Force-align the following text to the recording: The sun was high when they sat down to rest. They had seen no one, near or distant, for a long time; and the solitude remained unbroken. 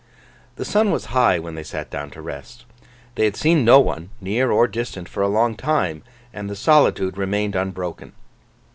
The 0.55 0.65
sun 0.65 0.89
was 0.89 1.05
high 1.13 1.37
when 1.37 1.53
they 1.53 1.61
sat 1.61 1.91
down 1.91 2.09
to 2.09 2.23
rest. 2.23 2.65
They 3.13 3.25
had 3.25 3.35
seen 3.35 3.63
no 3.63 3.79
one, 3.79 4.09
near 4.19 4.49
or 4.49 4.67
distant, 4.67 5.07
for 5.07 5.21
a 5.21 5.27
long 5.27 5.55
time; 5.55 6.01
and 6.33 6.49
the 6.49 6.55
solitude 6.55 7.19
remained 7.19 7.55
unbroken. 7.55 8.13